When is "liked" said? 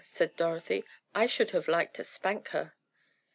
1.67-1.97